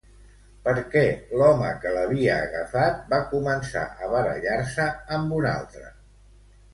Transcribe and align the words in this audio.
Per 0.67 0.73
què 0.93 1.01
l'home 1.41 1.67
que 1.83 1.91
l'havia 1.97 2.37
agafat 2.45 3.03
va 3.11 3.19
començar 3.33 3.83
a 4.07 4.09
barallar-se 4.15 4.87
amb 5.19 5.37
un 5.41 5.47
altre? 5.51 5.93